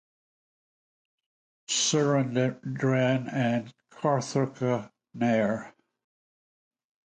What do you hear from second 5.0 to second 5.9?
Nair.